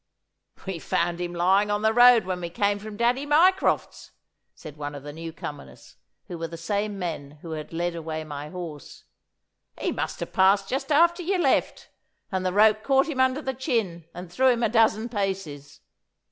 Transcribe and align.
'We 0.65 0.79
found 0.79 1.21
him 1.21 1.31
lying 1.35 1.69
on 1.69 1.83
the 1.83 1.93
road 1.93 2.25
when 2.25 2.41
we 2.41 2.49
came 2.49 2.79
from 2.79 2.97
Daddy 2.97 3.23
Mycroft's,' 3.23 4.09
said 4.55 4.75
one 4.75 4.95
of 4.95 5.03
the 5.03 5.13
new 5.13 5.31
comers, 5.31 5.97
who 6.27 6.39
were 6.39 6.47
the 6.47 6.57
same 6.57 6.97
men 6.97 7.37
who 7.43 7.51
had 7.51 7.71
led 7.71 7.93
away 7.93 8.23
my 8.23 8.49
horse. 8.49 9.03
'He 9.79 9.91
must 9.91 10.19
have 10.21 10.33
passed 10.33 10.67
just 10.67 10.91
after 10.91 11.21
you 11.21 11.37
left, 11.37 11.91
and 12.31 12.43
the 12.43 12.51
rope 12.51 12.81
caught 12.81 13.05
him 13.07 13.19
under 13.19 13.43
the 13.43 13.53
chin 13.53 14.05
and 14.11 14.31
threw 14.33 14.47
him 14.47 14.63
a 14.63 14.69
dozen 14.69 15.07
paces. 15.07 15.81